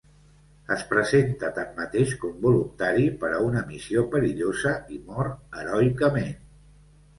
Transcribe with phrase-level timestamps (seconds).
[0.75, 6.37] Es presenta tanmateix com voluntari per a una missió perillosa i mor heroicament.